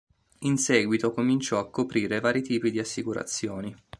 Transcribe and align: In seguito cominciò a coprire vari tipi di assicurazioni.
In 0.39 0.57
seguito 0.57 1.11
cominciò 1.13 1.59
a 1.59 1.69
coprire 1.69 2.19
vari 2.19 2.41
tipi 2.41 2.71
di 2.71 2.79
assicurazioni. 2.79 3.71